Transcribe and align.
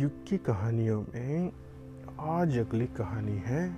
युग 0.00 0.26
की 0.26 0.38
कहानियों 0.38 1.04
में 1.14 1.52
आज 2.20 2.58
अगली 2.58 2.86
कहानी 2.86 3.32
है 3.32 3.76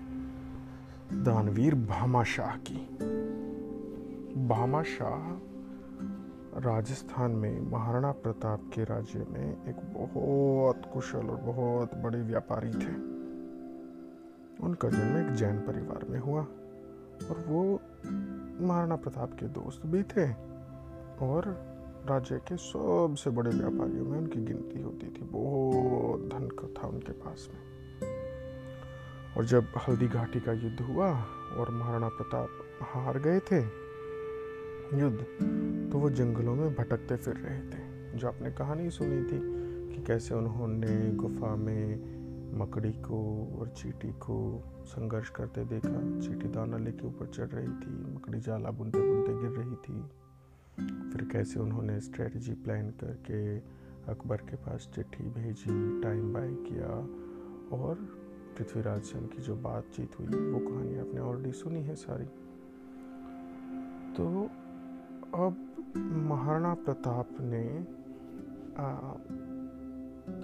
दानवीर 1.25 1.75
भामाशाह 1.75 2.57
की। 2.57 2.87
भामाशाह 4.47 5.33
राजस्थान 6.61 7.31
में 7.31 7.61
महाराणा 7.61 8.13
प्रताप 8.13 8.71
के 8.75 8.85
राज्य 8.85 9.27
में 9.31 9.67
एक 9.67 9.77
बहुत 9.77 10.83
कुशल 10.93 11.19
और 11.19 11.37
बहुत 11.37 11.95
बड़े 11.95 12.23
व्यापारी 12.23 12.71
थे। 12.71 12.95
उनका 14.65 14.89
जन्म 14.89 15.27
एक 15.27 15.33
जैन 15.33 15.59
परिवार 15.59 16.07
में 16.09 16.21
हुआ 16.21 16.41
और 17.31 17.45
वो 17.49 17.81
महाराणा 18.67 18.97
प्रताप 18.97 19.33
के 19.33 19.47
दोस्त 19.47 19.87
भी 19.87 20.03
थे 20.03 20.33
और 21.27 21.72
राज्य 22.07 22.37
के 22.39 22.57
सबसे 22.57 23.31
बड़े 23.31 23.51
व्यापारियों 23.51 24.05
में 24.05 24.19
उनकी 24.19 24.41
गिनती 24.45 24.81
होती 24.83 25.07
थी। 25.07 25.23
बहुत 25.23 26.21
धन 26.21 26.49
था 26.77 26.89
उनके 26.89 27.13
पास 27.13 27.49
में। 27.53 27.61
और 29.37 29.45
जब 29.45 29.67
हल्दी 29.89 30.09
घाटी 30.09 30.41
का 30.41 30.53
युद्ध 30.53 30.81
हुआ 30.81 31.11
और 31.59 31.71
महाराणा 31.71 32.09
प्रताप 32.09 32.49
हार 32.83 33.19
गए 33.19 33.41
थे 33.41 33.61
युद्ध 34.99 35.21
तो 35.93 35.99
वो 35.99 36.11
जंगलों 36.11 36.55
में 36.55 36.75
भटकते 36.75 37.17
फिर 37.17 37.35
रहे 37.35 37.61
थे। 37.61 38.19
जो 38.19 38.29
आपने 38.29 38.51
कहानी 38.51 38.91
सुनी 38.91 39.23
थी 39.23 39.41
कि 39.95 40.03
कैसे 40.03 40.35
उन्होंने 40.35 41.11
गुफा 41.11 41.57
में 41.57 42.13
मकड़ी 42.59 42.93
को 42.93 43.21
और 43.61 43.69
चीटी 43.69 44.13
को 44.13 44.63
संघर्ष 44.85 45.31
करते 45.31 45.65
देखा, 45.65 46.21
चीटी 46.21 46.49
दाना 46.49 46.77
लेके 46.77 47.07
ऊपर 47.07 47.27
चढ़ 47.27 47.49
रही 47.49 47.69
थी, 47.69 48.15
मकड़ी 48.15 48.41
जाला 48.41 48.71
बुनते 48.71 49.01
बुनते 49.01 49.33
गिर 49.41 49.51
रही 49.51 49.77
थी। 49.77 50.22
फिर 50.81 51.29
कैसे 51.33 51.61
उन्होंने 51.61 52.01
स्ट्रेटजी 52.01 52.53
प्लान 52.53 52.91
करके 52.91 53.59
अकबर 54.13 54.37
के 54.37 54.57
पास 54.57 54.91
चिट्ठी 54.95 55.25
भेजी 55.25 56.03
टाइम 56.03 56.33
बाय 56.33 56.49
किया 56.53 56.89
और 57.77 57.95
पृथ्वीराज 58.59 59.03
से 59.03 59.19
उनकी 59.19 59.43
जो 59.43 59.57
बातचीत 59.57 60.19
हुई 60.19 60.27
वो 60.27 60.59
कहानी 60.59 60.99
आपने 60.99 61.21
ऑलरेडी 61.21 61.53
सुनी 61.53 61.83
है 61.83 61.95
सारी। 61.95 62.25
तो 64.17 64.45
अब 65.35 65.69
महाराणा 66.29 66.75
प्रताप 66.75 67.29
ने 67.41 67.87
आ, 68.79 69.13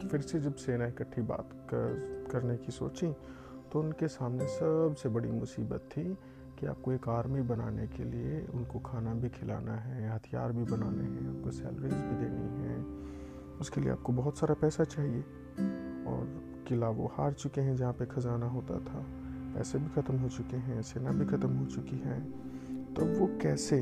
फिर 0.08 0.20
से 0.20 0.40
जब 0.40 0.54
सेना 0.54 0.86
इकट्ठी 0.86 1.22
बात 1.22 1.50
कर, 1.52 2.26
करने 2.30 2.56
की 2.56 2.72
सोची 2.72 3.12
तो 3.72 3.80
उनके 3.80 4.08
सामने 4.08 4.46
सबसे 4.46 5.08
बड़ी 5.08 5.30
मुसीबत 5.30 5.80
थी 5.80 6.18
कि 6.58 6.66
आपको 6.66 6.92
एक 6.92 7.08
आर्मी 7.08 7.42
बनाने 7.42 7.86
के 7.86 8.04
लिए 8.04 8.46
उनको 8.54 8.78
खाना 8.78 9.14
भी 9.14 9.28
खिलाना 9.28 9.72
है, 9.72 10.14
हथियार 10.14 10.52
भी 10.52 10.64
बनाने 10.64 11.04
हैं, 11.04 11.28
उनको 11.28 11.50
सैलरीज 11.50 11.94
भी 11.94 12.16
देनी 12.16 12.62
है। 12.62 12.84
उसके 13.60 13.80
लिए 13.80 13.90
आपको 13.90 14.12
बहुत 14.12 14.38
सारा 14.38 14.54
पैसा 14.54 14.84
चाहिए। 14.84 15.20
और 16.08 16.44
किला 16.68 16.88
वो 16.88 17.06
हार 17.06 17.32
चुके 17.32 17.60
हैं 17.60 17.76
जहाँ 17.76 17.92
पे 17.92 18.06
ख़जाना 18.06 18.46
होता 18.46 18.78
था। 18.78 19.04
पैसे 19.54 19.78
भी 19.78 20.02
ख़त्म 20.02 20.16
हो 20.16 20.28
चुके 20.28 20.56
हैं, 20.56 20.82
सेना 20.82 21.10
भी 21.10 21.26
ख़त्म 21.26 21.50
हो 21.50 21.66
चुकी 21.66 21.96
है। 21.96 22.20
तो 22.94 23.04
वो 23.04 23.38
कैसे 23.42 23.76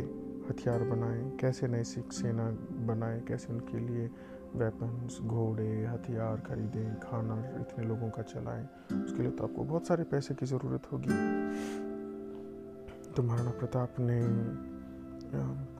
हथियार 0.51 0.83
बनाएँ, 0.83 1.37
कैसे 1.37 1.69
नई 1.69 1.85
सिख 1.85 2.13
सेना 2.13 2.51
बनाएँ, 2.87 3.21
कैसे 3.21 3.53
उनके 3.53 3.79
लिए 3.79 4.11
वेपन्स 4.57 5.21
घोड़े, 5.21 5.87
हथियार 5.87 6.37
खरीदें, 6.37 7.01
खाना 7.01 7.61
इतने 7.61 7.85
लोगों 7.85 8.11
का 8.11 8.23
चलाएँ, 8.23 8.65
उसके 9.05 9.23
लिए 9.23 9.31
तो 9.31 9.45
आपको 9.45 9.65
बहुत 9.65 9.87
सारे 9.87 10.05
पैसे 10.05 10.35
की 10.35 10.47
ज़रूरत 10.47 10.93
होगी। 10.93 11.96
तो 13.17 13.23
महाराणा 13.23 13.51
प्रताप 13.51 13.95
ने 14.01 14.21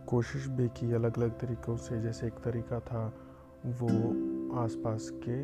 कोशिश 0.09 0.47
भी 0.49 0.69
की 0.69 0.93
अलग 0.95 1.19
अलग 1.19 1.31
तरीक़ों 1.41 1.77
से। 1.77 2.01
जैसे 2.03 2.27
एक 2.27 2.39
तरीका 2.45 2.79
था, 2.81 3.03
वो 3.81 3.89
आसपास 4.61 5.09
के 5.25 5.43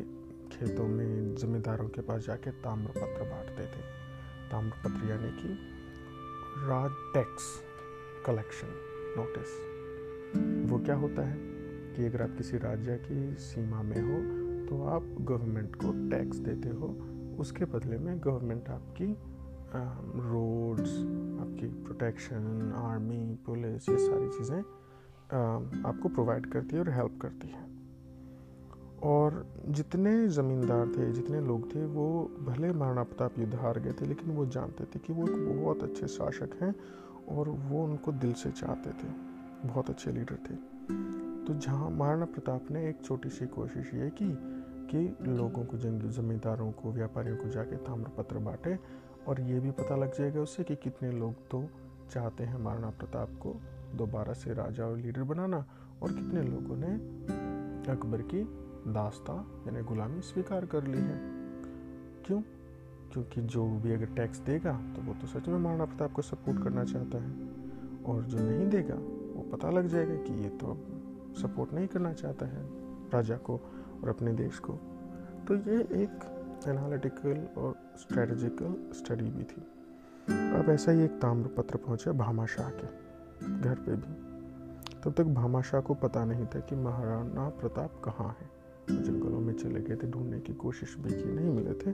खेतों 0.49 0.87
में 0.87 1.35
ज़मींदारों 1.35 1.87
के 1.89 2.01
पास 2.01 2.25
जाके 2.25 2.51
ताम्रपत्र 2.63 3.29
बांटते 3.31 3.65
थे। 3.65 3.83
ताम्रपत्र 4.51 5.09
यानी 5.09 5.31
कि 5.37 5.53
राज 6.65 6.91
टैक्स 7.13 7.51
कलेक्शन 8.25 8.73
नोटिस। 9.17 9.51
वो 10.71 10.79
क्या 10.79 10.95
होता 10.95 11.27
है 11.27 11.37
कि 11.95 12.05
अगर 12.05 12.21
आप 12.21 12.35
किसी 12.37 12.57
राज्य 12.57 12.97
की 13.05 13.33
सीमा 13.41 13.81
में 13.83 14.01
हो 14.01 14.17
तो 14.67 14.83
आप 14.87 15.15
गवर्नमेंट 15.21 15.75
को 15.75 15.91
टैक्स 16.09 16.37
देते 16.39 16.69
हो। 16.71 16.87
उसके 17.39 17.65
बदले 17.65 17.97
में 17.97 18.19
गवर्नमेंट 18.19 18.69
आपकी 18.69 19.15
रोड्स 19.75 20.91
प्रोटेक्शन 22.03 22.73
आर्मी 22.75 23.37
पुलिस 23.45 23.87
ये 23.89 23.97
सारी 23.97 24.27
चीज़ें 24.29 24.59
आपको 25.83 26.09
प्रोवाइड 26.09 26.45
करती 26.45 26.75
है 26.75 26.81
और 26.81 26.89
हेल्प 26.89 27.17
करती 27.21 27.47
है। 27.47 27.61
और 29.03 29.45
जितने 29.67 30.27
ज़मींदार 30.27 30.87
थे, 30.87 31.11
जितने 31.11 31.39
लोग 31.41 31.75
थे, 31.75 31.85
वो 31.85 32.31
भले 32.39 32.71
महाराणा 32.71 33.03
प्रताप 33.03 33.39
युद्ध 33.39 33.55
हार 33.55 33.79
गए 33.79 33.91
थे, 33.91 34.05
लेकिन 34.05 34.31
वो 34.31 34.45
जानते 34.45 34.83
थे 34.85 34.99
कि 34.99 35.13
वो 35.13 35.27
एक 35.27 35.63
बहुत 35.63 35.83
अच्छे 35.83 36.07
शासक 36.07 36.57
हैं 36.61 36.73
और 37.37 37.49
वो 37.49 37.83
उनको 37.83 38.11
दिल 38.11 38.33
से 38.33 38.51
चाहते 38.51 38.89
थे। 38.89 39.11
बहुत 39.67 39.89
अच्छे 39.89 40.11
लीडर 40.11 40.37
थे। 40.49 40.55
तो 41.45 41.53
जहाँ 41.53 41.89
महाराणा 41.89 42.25
प्रताप 42.25 42.71
ने 42.71 42.87
एक 42.89 43.03
छोटी 43.05 43.29
सी 43.29 43.47
कोशिश 43.47 43.93
ये 43.93 44.09
की 44.21 44.31
कि 44.89 45.15
लोगों 45.21 45.63
को, 45.65 45.77
जंग, 45.77 46.09
ज़मींदारों 46.11 46.71
को, 46.71 46.91
व्यापारियों 46.91 47.37
को 47.37 47.49
जाके 47.49 47.75
ताम्रपत्र 47.75 48.39
बांटे 48.39 48.77
और 49.27 49.41
ये 49.41 49.59
भी 49.59 49.71
पता 49.71 49.95
लग 49.95 50.13
जाएगा 50.17 50.41
उससे 50.41 50.63
कि 50.63 50.75
कितने 50.75 51.11
लोग 51.11 51.33
तो 51.51 51.63
चाहते 52.11 52.43
हैं 52.43 52.59
महाराणा 52.59 52.89
प्रताप 52.89 53.29
को 53.29 53.55
दोबारा 53.95 54.33
से 54.33 54.53
राजा 54.53 54.85
और 54.85 54.97
लीडर 54.97 55.23
बनाना, 55.23 55.65
और 56.01 56.11
कितने 56.11 56.41
लोगों 56.41 56.75
ने 56.77 56.93
अकबर 57.91 58.21
की 58.21 58.43
दास्ता, 58.93 59.33
यानी 59.67 59.81
गुलामी 59.81 60.21
स्वीकार 60.21 60.65
कर 60.65 60.83
ली 60.83 60.97
है? 60.97 61.19
क्यों? 62.25 62.41
क्योंकि 63.13 63.41
जो 63.41 63.65
भी 63.65 63.91
अगर 63.91 64.05
टैक्स 64.05 64.39
देगा 64.39 64.73
तो 64.95 65.01
वो 65.01 65.13
तो 65.13 65.27
सच 65.27 65.47
में 65.47 65.57
महाराणा 65.57 65.85
प्रताप 65.85 66.11
को 66.11 66.21
सपोर्ट 66.21 66.63
करना 66.63 66.83
चाहता 66.83 67.17
है। 67.17 67.31
और 68.03 68.23
जो 68.23 68.37
नहीं 68.39 68.69
देगा, 68.69 68.95
वो 68.95 69.45
पता 69.51 69.69
लग 69.69 69.87
जाएगा 69.87 70.15
कि 70.15 70.33
ये 70.33 70.49
तो 70.49 70.77
सपोर्ट 71.41 71.73
नहीं 71.73 71.87
करना 71.87 72.13
चाहता 72.13 72.45
है 72.45 72.63
राजा 73.09 73.37
को 73.37 73.59
और 74.03 74.09
अपने 74.09 74.33
देश 74.33 74.59
को। 74.59 74.73
तो 75.47 75.55
ये 75.55 75.77
एक 76.03 76.63
एनालिटिकल 76.67 77.61
और 77.61 77.75
स्ट्रेटजिकल 77.97 78.91
स्टडी 78.93 79.25
भी 79.25 79.43
थी। 79.43 79.72
अब 80.27 80.69
ऐसा 80.69 80.91
ही 80.91 81.03
एक 81.03 81.11
ताम्र 81.11 81.47
पत्र 81.47 81.77
पहुँचा 81.77 82.11
भामाशाह 82.11 82.69
के 82.69 82.87
घर 83.59 83.75
पे 83.75 83.95
भी। 83.95 84.13
तब 85.03 85.13
तक 85.13 85.23
भामाशाह 85.23 85.81
को 85.81 85.93
पता 85.93 86.25
नहीं 86.25 86.45
था 86.45 86.59
कि 86.59 86.75
महाराणा 86.75 87.49
प्रताप 87.49 88.01
कहाँ 88.05 88.35
है। 88.41 89.03
जंगलों 89.03 89.39
में 89.39 89.53
चले 89.53 89.81
गए 89.81 89.95
थे, 89.95 90.07
ढूँढने 90.07 90.39
की 90.39 90.53
कोशिश 90.53 90.95
भी 90.99 91.13
की, 91.13 91.31
नहीं 91.31 91.49
मिले 91.49 91.73
थे। 91.73 91.91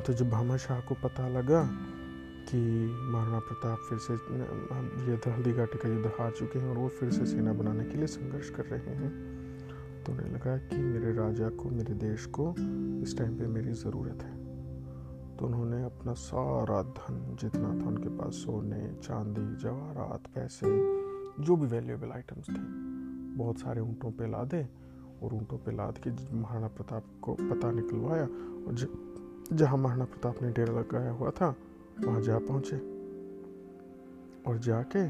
तो 0.00 0.12
जब 0.12 0.30
भामाशाह 0.30 0.80
को 0.80 0.94
पता 0.94 1.28
लगा 1.28 1.62
कि 2.48 2.58
महाराणा 3.12 3.38
प्रताप 3.38 3.78
फिर 3.88 3.98
से, 3.98 4.14
ये 4.14 5.32
हल्दी 5.32 5.52
घाटी 5.52 5.78
का 5.78 5.88
युद्ध 5.88 6.06
हार 6.18 6.30
चुके 6.30 6.58
हैं 6.58 6.70
और 6.70 6.76
वो 6.76 6.88
फिर 6.88 7.10
से 7.10 7.26
सेना 7.26 7.52
बनाने 7.52 7.84
के 7.84 7.96
लिए 7.96 8.06
संघर्ष 8.06 8.50
कर 8.50 8.64
रहे 8.64 8.94
हैं 8.94 9.10
तो 10.04 10.12
उन्हें 10.12 10.30
लगा 10.32 10.56
कि 10.56 10.76
मेरे 10.76 11.12
राजा 11.12 11.48
को, 11.48 11.70
मेरे 11.70 11.94
देश 11.94 12.26
को 12.26 12.54
इस 13.02 13.18
टाइम 13.18 13.38
पे 13.38 13.46
मेरी 13.46 13.72
ज़रूरत 13.72 14.22
है। 14.22 14.45
तो 15.38 15.46
उन्होंने 15.46 15.82
अपना 15.84 16.12
सारा 16.12 16.82
धन 16.82 17.36
जितना 17.40 17.68
था 17.68 17.88
उनके 17.88 18.08
पास, 18.08 18.32
सोने, 18.34 18.82
चांदी, 19.02 19.44
जवाहरात, 19.62 20.26
पैसे, 20.34 20.66
जो 21.44 21.56
भी 21.56 21.66
वैल्यूएबल 21.66 22.10
आइटम्स 22.10 22.48
थे, 22.48 22.62
बहुत 23.36 23.58
सारे 23.58 23.80
ऊँटों 23.80 24.10
पे 24.10 24.30
लादे 24.30 24.62
और 25.22 25.34
ऊँटों 25.34 25.58
पे 25.58 25.76
लाद 25.76 25.98
के 25.98 26.10
महाराणा 26.36 26.68
प्रताप 26.68 27.04
को 27.22 27.34
पता 27.34 27.70
निकलवाया 27.70 28.24
और 28.24 28.74
जहाँ 29.52 29.78
महाराणा 29.78 30.04
प्रताप 30.04 30.42
ने 30.42 30.50
डेरा 30.52 30.78
लगाया 30.80 31.10
हुआ 31.10 31.30
था, 31.30 31.54
वहाँ 32.00 32.20
जा 32.20 32.38
पहुँचे। 32.38 32.76
और 34.46 34.58
जाके 34.58 35.08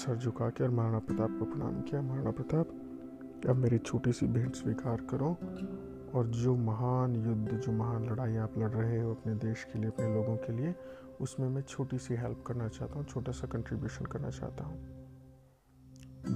सर 0.00 0.16
झुका 0.16 0.48
के 0.48 0.64
और 0.64 0.70
महाराणा 0.70 0.98
प्रताप 0.98 1.38
को 1.38 1.44
प्रणाम 1.44 1.80
किया। 1.80 2.02
महाराणा 2.02 2.30
प्रताप, 2.30 2.68
अब 3.48 3.56
मेरी 3.56 3.78
छोटी 3.78 4.12
सी 4.12 4.26
भेंट 4.26 4.54
स्वीकार 4.54 5.00
करो 5.10 5.36
और 6.14 6.26
जो 6.26 6.56
महान 6.56 7.16
युद्ध, 7.16 7.50
जो 7.50 7.72
महान 7.72 8.04
लड़ाई 8.10 8.36
आप 8.36 8.58
लड़ 8.58 8.70
रहे 8.70 9.00
हो 9.00 9.10
अपने 9.10 9.34
देश 9.34 9.64
के 9.64 9.78
लिए, 9.78 9.90
अपने 9.90 10.14
लोगों 10.14 10.36
के 10.36 10.52
लिए, 10.52 10.74
उसमें 11.20 11.48
मैं 11.48 11.62
छोटी 11.62 11.98
सी 11.98 12.14
हेल्प 12.14 12.44
करना 12.46 12.68
चाहता 12.68 12.94
हूँ, 12.94 13.04
छोटा 13.06 13.32
सा 13.32 13.46
कंट्रीब्यूशन 13.46 14.04
करना 14.04 14.30
चाहता 14.30 14.64
हूँ। 14.64 14.78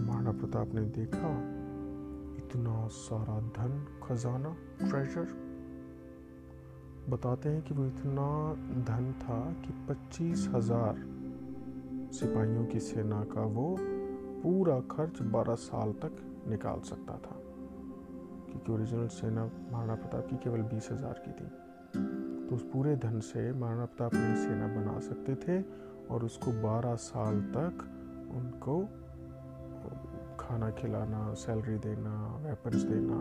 महाराणा 0.06 0.32
प्रताप 0.32 0.74
ने 0.74 0.80
देखा, 0.80 1.30
इतना 2.38 2.88
सारा 2.88 3.40
धन, 3.40 3.86
खजाना 4.02 4.56
ट्रेजर 4.80 5.26
बताते 7.10 7.48
हैं 7.48 7.62
कि 7.62 7.74
वो 7.74 7.86
इतना 7.86 8.54
धन 8.84 9.12
था 9.22 9.40
कि 9.62 9.72
पच्चीस 9.88 10.48
हज़ार 10.54 10.94
सिपाहियों 12.12 12.64
की 12.64 12.80
सेना 12.80 13.24
का 13.24 13.42
वो 13.42 13.76
पूरा 14.42 14.80
खर्च 14.80 15.22
बारह 15.22 15.54
साल 15.54 15.92
तक 15.92 16.44
निकाल 16.48 16.80
सकता 16.80 17.16
था। 17.16 17.43
क्योंकि 18.54 18.72
ओरिजिनल 18.72 19.06
सेना 19.10 19.44
महाराणा 19.44 19.94
प्रताप 19.96 20.26
की 20.30 20.36
केवल 20.42 20.60
बीस 20.70 20.88
हज़ार 20.92 21.22
की 21.24 21.32
थी। 21.32 21.46
तो 22.46 22.54
उस 22.54 22.62
पूरे 22.72 22.94
धन 22.96 23.18
से 23.20 23.40
महाराणा 23.52 23.84
प्रताप 23.86 24.14
नई 24.14 24.34
सेना 24.36 24.66
बना 24.74 24.98
सकते 25.00 25.34
थे 25.42 25.56
और 26.10 26.24
उसको 26.24 26.52
बारह 26.62 26.94
साल 27.02 27.40
तक 27.50 27.82
उनको 28.34 28.76
खाना 30.40 30.70
खिलाना 30.72 31.22
सैलरी 31.34 31.78
देना 31.78 32.14
वेपन्स 32.42 32.82
देना, 32.84 33.18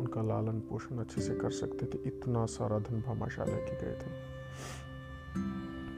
उनका 0.00 0.22
लालन 0.22 0.60
पोषण 0.68 0.98
अच्छे 0.98 1.20
से 1.20 1.34
कर 1.34 1.50
सकते 1.50 1.86
थे। 1.86 1.98
इतना 2.08 2.44
सारा 2.46 2.78
धन 2.80 3.00
भामाशाह 3.02 3.46
लेके 3.46 3.76
गए 3.76 3.94
थे। 3.94 4.10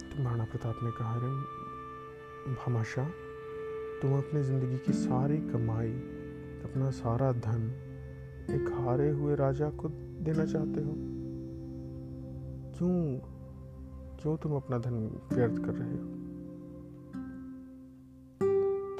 तो 0.06 0.22
महाराणा 0.22 0.44
प्रताप 0.44 0.82
ने 0.82 0.90
कहा 0.98 1.14
रे 1.18 1.32
भामाशाह 2.54 3.08
तुम 4.02 4.16
अपनी 4.18 4.42
ज़िंदगी 4.42 4.78
की 4.78 4.92
सारी 4.94 5.38
कमाई, 5.48 5.92
अपना 6.64 6.90
सारा 6.92 7.32
धन 7.40 7.70
एक 8.50 8.72
हारे 8.72 9.10
हुए 9.10 9.34
राजा 9.34 9.70
को 9.70 9.88
देना 10.22 10.44
चाहते 10.44 10.80
हो? 10.80 10.94
क्यों 12.78 13.18
क्यों 14.22 14.36
तुम 14.36 14.52
अपना 14.56 14.78
धन 14.78 15.20
व्यर्थ 15.32 15.64
कर 15.64 15.74
रहे 15.74 15.90
हो? 15.90 16.20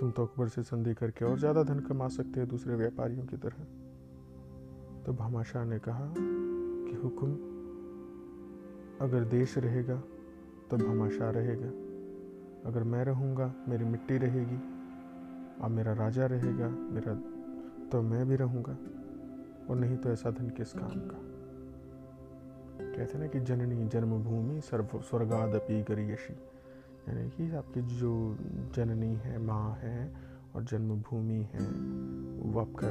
तुम 0.01 0.11
तो 0.11 0.27
अकबर 0.27 0.49
से 0.49 0.63
संधि 0.63 0.95
करके 0.95 1.25
और 1.25 1.39
ज़्यादा 1.39 1.63
धन 1.63 1.81
कमा 1.81 2.09
सकते 2.09 2.41
हो 2.41 2.47
दूसरे 2.47 2.75
व्यापारियों 2.75 3.27
की 3.27 3.37
तरह। 3.37 3.65
तो 5.03 5.13
भामाशाह 5.13 5.65
ने 5.65 5.79
कहा 5.79 6.15
कि 6.19 6.97
हुक्म, 6.97 7.33
अगर 9.01 9.25
देश 9.25 9.59
रहेगा 9.59 9.97
तो 10.71 10.77
भामाशाह 10.77 11.31
रहेगा। 11.31 11.69
अगर 12.69 12.83
मैं 12.83 13.05
रहूँगा, 13.05 13.55
मेरी 13.69 13.85
मिट्टी 13.85 14.19
रहेगी। 14.19 14.59
और 15.61 15.71
मेरा 15.71 15.93
राजा 15.93 16.27
रहेगा, 16.27 16.69
मेरा 16.69 17.15
तो 17.89 18.03
मैं 18.03 18.29
भी 18.29 18.37
रहूँगा। 18.37 18.77
और 19.71 19.77
नहीं 19.77 19.97
तो 19.97 20.11
ऐसा 20.11 20.31
धन 20.31 20.49
किस 20.49 20.73
काम 20.73 20.89
का? 20.89 21.19
कहते 22.97 23.19
ना 23.19 23.27
कि 23.27 23.41
जननी 23.41 23.89
जन्मभूमि 23.89 24.61
सर्व 24.61 24.89
स्वर्गादपि 24.95 25.83
गरीयशी 25.83 26.33
यानी 27.09 27.31
कि 27.31 27.57
आपकी 27.57 27.81
जो 27.83 28.37
जननी 28.75 29.15
है, 29.15 29.39
माँ 29.39 29.79
है 29.81 30.15
और 30.57 30.65
जन्मभूमि 30.65 31.49
है, 31.53 31.61
वो 32.51 32.61
आपका 32.61 32.89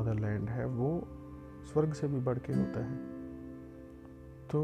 मदरलैंड 0.00 0.48
है, 0.48 0.66
वो 0.66 1.08
स्वर्ग 1.72 1.92
से 1.92 2.08
भी 2.08 2.20
बढ़ 2.20 2.38
के 2.38 2.52
होता 2.52 2.84
है। 2.84 2.96
तो 4.50 4.62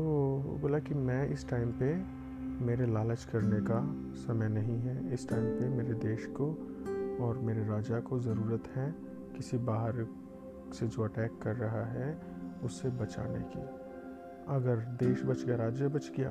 बोला 0.61 0.79
कि 0.79 0.95
मैं 0.95 1.29
इस 1.29 1.49
टाइम 1.49 1.73
पे 1.73 2.21
मेरे 2.65 2.87
लालच 2.87 3.25
करने 3.25 3.61
का 3.61 3.95
समय 4.15 4.49
नहीं 4.49 4.79
है। 4.79 5.15
इस 5.15 5.29
टाइम 5.29 5.45
पे 5.45 5.69
मेरे 5.69 5.95
देश 5.95 6.27
को 6.41 6.47
और 7.25 7.39
मेरे 7.39 7.67
राजा 7.67 8.01
को 8.01 8.21
ज़रूरत 8.21 8.69
है 8.69 8.95
किसी 9.37 9.59
बाहर 9.59 10.07
से 10.75 10.87
जो 10.89 11.03
अटैक 11.03 11.39
कर 11.43 11.57
रहा 11.57 11.85
है 11.85 12.09
उससे 12.65 12.89
बचाने 12.91 13.41
की। 13.53 13.63
अगर 14.49 14.77
देश 14.99 15.23
बच 15.25 15.45
गया, 15.45 15.57
राज्य 15.57 15.89
बच 15.89 16.11
गया 16.17 16.31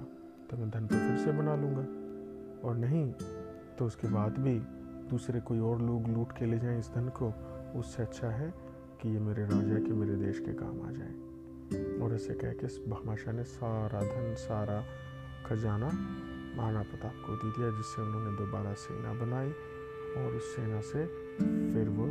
तो 0.49 0.57
मैं 0.57 0.69
धन 0.69 0.85
को 0.85 0.95
फिर 0.95 1.17
से 1.17 1.31
बना 1.31 1.55
लूँगा। 1.55 1.85
और 2.67 2.75
नहीं 2.75 3.11
तो 3.77 3.85
उसके 3.85 4.07
बाद 4.07 4.37
भी 4.37 4.59
दूसरे 5.09 5.39
कोई 5.39 5.59
और 5.59 5.81
लोग 5.81 6.07
लूट 6.07 6.31
के 6.31 6.45
ले 6.45 6.59
जाएँ 6.59 6.79
इस 6.79 6.89
धन 6.89 7.09
को। 7.21 7.33
उससे 7.79 8.03
अच्छा 8.03 8.29
है 8.29 8.53
कि 9.01 9.09
ये 9.09 9.19
मेरे 9.19 9.43
राजा 9.43 9.79
के, 9.79 9.93
मेरे 9.93 10.15
देश 10.15 10.39
के 10.39 10.53
काम 10.53 10.81
आ 10.81 10.91
जाए। 10.91 11.13
और 11.99 12.13
ऐसे 12.15 12.33
कह 12.33 12.53
के 12.53 12.67
भामाशाह 12.89 13.33
ने 13.33 13.43
सारा 13.43 13.99
धन, 13.99 14.35
सारा 14.37 14.83
खजाना 15.45 15.89
महाराणा 16.57 16.81
प्रताप 16.83 17.13
को 17.25 17.35
दे 17.35 17.51
दिया, 17.51 17.69
जिससे 17.77 18.01
उन्होंने 18.01 18.37
दोबारा 18.37 18.73
सेना 18.73 19.13
बनाई 19.13 19.51
और 20.17 20.35
उस 20.35 20.55
सेना 20.55 20.81
से 20.81 21.05
फिर 21.73 21.89
वो 21.89 22.05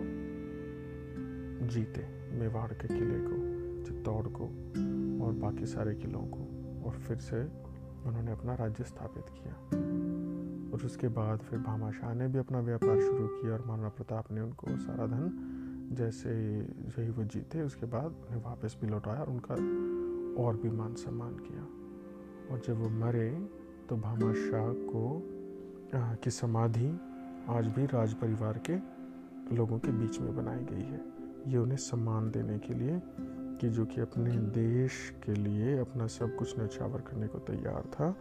जीते 1.66 2.06
मेवाड़ 2.38 2.72
के 2.72 2.88
किले 2.88 3.18
को, 3.18 3.36
चित्तौड़ 3.84 4.26
को 4.28 4.44
और 5.26 5.32
बाकी 5.32 5.66
सारे 5.66 5.94
किलों 5.94 6.20
को। 6.20 6.54
और 6.84 6.94
फिर 6.94 7.16
से 7.16 7.44
उन्होंने 8.06 8.32
अपना 8.32 8.54
राज्य 8.54 8.84
स्थापित 8.84 9.24
किया। 9.28 9.54
और 10.72 10.82
उसके 10.84 11.08
बाद 11.08 11.38
फिर 11.38 11.58
भामाशाह 11.58 12.14
ने 12.14 12.28
भी 12.28 12.38
अपना 12.38 12.60
व्यापार 12.60 13.00
शुरू 13.00 13.28
किया 13.28 13.52
और 13.52 13.64
महाराणा 13.66 13.88
प्रताप 13.88 14.32
ने 14.32 14.40
उनको 14.40 14.76
सारा 14.76 15.06
धन 15.06 15.54
जैसे 15.92 16.58
यही 16.60 17.10
वो 17.10 17.24
जीते, 17.24 17.62
उसके 17.62 17.86
बाद 17.86 18.04
उन्हें 18.04 18.42
वापस 18.42 18.76
भी 18.80 18.88
लौटाया 18.88 19.20
और 19.20 19.28
उनका 19.28 19.54
और 20.42 20.56
भी 20.56 20.70
मान 20.70 20.94
सम्मान 20.94 21.34
किया। 21.34 21.62
और 22.54 22.62
जब 22.66 22.74
वो 22.74 22.88
मरे 22.88 23.48
तो 23.88 23.96
भामाशाह 23.96 24.72
को 24.72 25.22
की 25.94 26.30
समाधि 26.30 27.00
आज 27.48 27.66
भी 27.66 27.86
राज 27.86 28.14
परिवार 28.14 28.60
के 28.70 28.76
लोगों 29.56 29.78
के 29.78 29.88
बीच 29.88 30.20
में 30.20 30.36
बनाई 30.36 30.64
गई 30.64 30.84
है। 30.84 31.17
ये 31.48 31.58
उन्हें 31.58 31.76
सम्मान 31.76 32.30
देने 32.30 32.58
के 32.58 32.74
लिए 32.74 33.00
कि 33.60 33.68
जो 33.68 33.84
कि 33.86 34.00
अपने 34.00 34.30
देश 34.30 35.14
के 35.24 35.34
लिए 35.34 35.78
अपना 35.78 36.06
सब 36.06 36.36
कुछ 36.36 36.58
नछावर 36.58 37.00
करने 37.00 37.26
को 37.26 37.38
तैयार 37.38 37.82
था, 37.82 38.14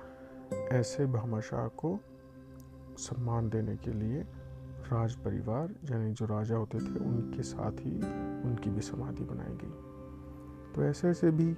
ऐसे 0.72 1.06
भामाशाह 1.06 1.68
को 1.68 2.00
सम्मान 2.98 3.50
देने 3.50 3.76
के 3.76 3.92
लिए 3.92 4.22
राज 4.92 5.16
परिवार, 5.16 5.76
यानी 5.92 6.14
जो 6.14 6.26
राजा 6.26 6.56
होते 6.56 6.78
थे, 6.78 7.00
उनके 7.00 7.44
साथ 7.44 7.72
ही 7.72 7.96
उनकी 8.44 8.70
भी 8.70 8.82
समाधि 8.82 9.24
बनाई 9.24 9.58
गई। 9.62 10.74
तो 10.76 10.84
ऐसे 10.84 11.10
ऐसे 11.10 11.32
भी 11.32 11.56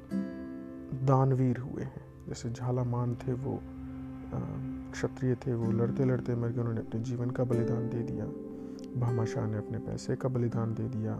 दानवीर 1.06 1.58
हुए 1.58 1.84
हैं। 1.84 2.26
जैसे 2.28 2.50
झालामान 2.50 3.16
थे 3.16 3.34
वो 3.34 3.60
क्षत्रिय 4.92 5.36
थे 5.36 5.54
वो 5.54 5.72
लड़ते 5.72 6.06
लड़ते 6.06 6.36
मर 6.36 6.50
गए, 6.50 6.60
उन्होंने 6.60 6.82
अपने 6.82 7.02
जीवन 7.02 7.30
का 7.30 7.44
बलिदान 7.44 7.90
दे 7.90 8.00
दिया। 8.00 8.26
भामाशाह 8.98 9.48
ने 9.48 9.58
अपने 9.58 9.80
पैसे 9.80 10.16
का 10.16 10.30
बलिदान 10.30 10.74
दे 10.74 10.84
दिया, 10.84 11.12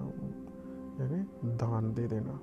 यानी 1.00 1.24
दान 1.58 1.94
दे 1.94 2.08
देना, 2.08 2.40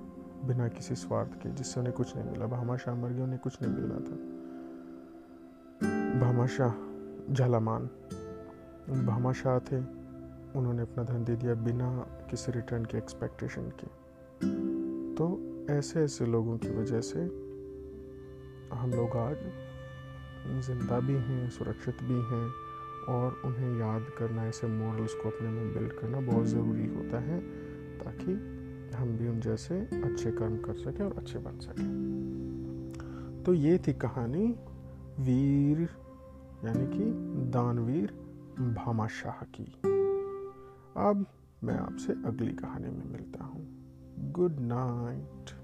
बिना 0.47 0.67
किसी 0.67 0.95
स्वार्थ 0.95 1.33
के, 1.33 1.49
जिससे 1.49 1.79
उन्हें 1.79 1.95
कुछ 1.95 2.15
नहीं 2.15 2.31
मिला। 2.31 2.45
भामाशाह 2.45 2.95
मर 2.95 3.09
गए, 3.09 3.21
उन्हें 3.21 3.39
कुछ 3.39 3.61
नहीं 3.61 3.73
मिलना 3.73 3.95
था। 3.95 4.15
भामाशाह 6.19 7.33
झालामान 7.33 7.89
भामाशाह 9.05 9.59
थे, 9.59 9.77
उन्होंने 10.59 10.81
अपना 10.81 11.03
धन 11.03 11.23
दे 11.23 11.35
दिया 11.35 11.53
बिना 11.53 11.89
किसी 12.29 12.51
रिटर्न 12.51 12.85
के 12.85 12.97
एक्सपेक्टेशन 12.97 13.61
के। 13.61 13.87
तो 15.15 15.25
ऐसे 15.69 16.03
ऐसे 16.03 16.25
लोगों 16.25 16.57
की 16.57 16.69
वजह 16.69 17.01
से 17.01 17.19
हम 18.73 18.91
लोग 18.95 19.17
आज 19.17 19.37
ज़िंदा 20.67 20.99
भी 20.99 21.13
हैं, 21.13 21.49
सुरक्षित 21.49 22.03
भी 22.03 22.13
हैं 22.13 22.66
और 23.07 23.41
उन्हें 23.45 23.79
याद 23.79 24.05
करना, 24.17 24.45
ऐसे 24.45 24.67
मॉडल्स 24.67 25.13
को 25.13 25.29
अपने 25.29 25.49
में 25.49 25.73
बिल्ड 25.73 25.93
करना 25.93 26.19
बहुत 26.19 26.45
ज़रूरी 26.45 26.87
होता 26.87 27.19
है, 27.19 27.39
ताकि 27.99 28.31
हम 28.95 29.17
भी 29.17 29.27
उन 29.27 29.39
जैसे 29.39 29.79
अच्छे 29.79 30.31
कर्म 30.31 30.57
कर 30.57 30.73
सकें 30.73 31.05
और 31.05 31.17
अच्छे 31.17 31.39
बन 31.39 31.59
सकें। 31.59 33.43
तो 33.45 33.53
ये 33.53 33.77
थी 33.77 33.93
कहानी 33.93 34.47
वीर, 35.19 35.89
यानी 36.65 36.97
कि 36.97 37.03
दानवीर 37.51 38.11
भामाशाह 38.59 39.45
की। 39.45 39.73
अब 40.97 41.25
मैं 41.63 41.75
आपसे 41.75 42.13
अगली 42.13 42.53
कहानी 42.53 42.89
में 42.89 43.05
मिलता 43.05 43.43
हूँ। 43.43 43.77
Good 44.31 44.59
night 44.59 45.56